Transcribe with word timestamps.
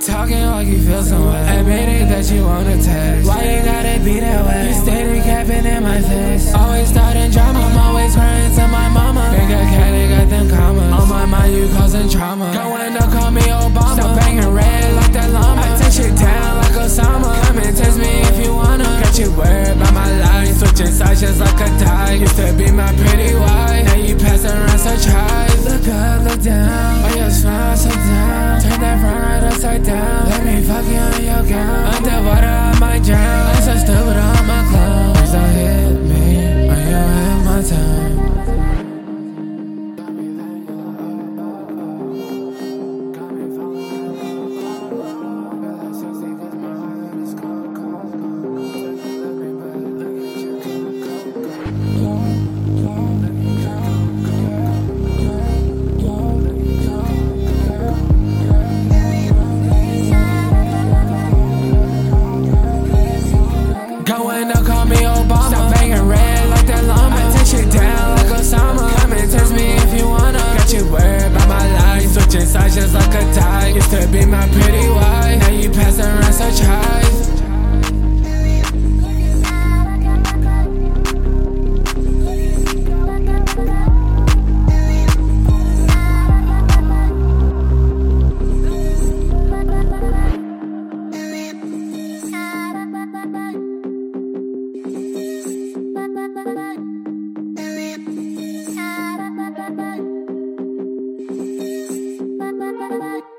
talking 0.00 0.44
like 0.46 0.66
you 0.66 0.80
feel 0.80 1.02
some 1.02 1.26
way. 1.26 1.58
Admit 1.58 1.88
it 1.88 2.08
that 2.08 2.30
you 2.30 2.42
wanna 2.44 2.76
text. 2.82 3.28
Why 3.28 3.40
you 3.44 3.62
gotta 3.64 4.00
be 4.04 4.20
that 4.20 4.46
way? 4.46 4.68
You 4.68 4.74
steady 4.74 5.20
capping 5.20 5.66
in 5.66 5.82
my 5.82 6.00
face. 6.00 6.54
Always 6.54 6.88
starting 6.88 7.30
drama. 7.30 7.60
I'm 7.60 7.78
always 7.78 8.14
crying 8.14 8.54
to 8.56 8.68
my 8.68 8.88
mama. 8.88 9.24
Think 9.36 9.50
I 9.50 9.64
cat 9.74 9.94
got 10.08 10.28
them 10.30 10.48
commas. 10.48 10.92
On 10.92 11.08
my 11.08 11.26
mind, 11.26 11.54
you 11.54 11.68
causing 11.68 12.08
trauma. 12.08 12.52
Going 12.54 12.94
to 12.94 13.04
call 13.14 13.30
me 13.30 13.42
Obama. 13.42 13.94
Stop 13.94 14.16
banging 14.18 14.52
red 14.52 14.94
like 14.96 15.12
that 15.12 15.30
llama. 15.32 15.62
I 15.62 15.78
take 15.78 15.92
shit 15.92 16.16
down 16.16 16.56
like 16.56 16.76
Osama. 16.84 17.30
Come 17.44 17.58
and 17.58 17.76
test 17.76 17.98
me 17.98 18.12
if 18.30 18.44
you 18.44 18.54
wanna. 18.54 18.84
Got 18.84 19.18
you 19.18 19.30
worried 19.32 19.76
about 19.76 19.92
my 19.92 20.10
life. 20.20 20.54
Switching 20.56 20.92
sides 20.98 21.20
just 21.20 21.40
like 21.40 21.60
a 21.60 21.68
tie. 21.84 22.14
Used 22.14 22.36
to 22.36 22.52
be 22.56 22.70
my 22.70 22.90
pretty 22.96 23.34
wife. 23.34 23.84
Now 23.84 23.96
you 23.96 24.16
pass 24.16 24.44
around 24.44 24.78
such 24.78 25.04
highs. 25.12 25.64
Look 25.68 25.88
up, 25.88 26.24
look 26.24 26.42
down. 26.42 26.83
could 74.04 74.12
be 74.12 74.26
my 74.26 74.46
pretty 74.48 74.88
wife. 74.88 75.40
Now 75.40 75.50
you 75.50 75.70
pass 75.70 75.98
around 75.98 76.32
such 76.32 76.60
high. 76.60 76.94
Bye. 103.04 103.33